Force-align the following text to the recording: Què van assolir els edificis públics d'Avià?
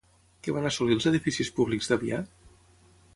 Què 0.45 0.53
van 0.55 0.69
assolir 0.69 0.95
els 0.99 1.05
edificis 1.11 1.51
públics 1.59 1.91
d'Avià? 1.91 2.23